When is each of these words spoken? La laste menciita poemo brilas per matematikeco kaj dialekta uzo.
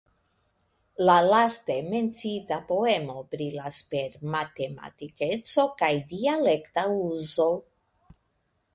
La 1.09 1.17
laste 1.31 1.75
menciita 1.89 2.57
poemo 2.71 3.17
brilas 3.35 3.83
per 3.93 4.17
matematikeco 4.39 5.69
kaj 5.83 5.95
dialekta 6.17 6.91
uzo. 7.07 7.51